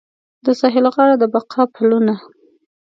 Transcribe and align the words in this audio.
د 0.45 0.47
ساحل 0.59 0.85
غاړه 0.95 1.15
د 1.19 1.23
بقا 1.33 1.63
پلونه 1.73 2.13